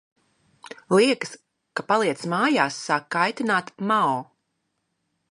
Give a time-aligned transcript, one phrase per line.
[0.99, 1.33] Liekas,
[1.79, 4.17] ka paliecmājās sāk kaitināt Mao.